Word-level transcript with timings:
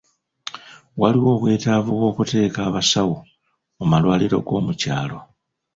Waliwo 1.01 1.29
obwetaavu 1.35 1.91
bw'okuteeka 1.99 2.59
abasawo 2.69 3.17
mu 3.77 3.85
malwaliro 3.91 4.37
goomukyalo. 4.47 5.17